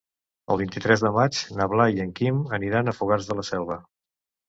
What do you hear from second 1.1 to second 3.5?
maig en Blai i en Quim aniran a Fogars de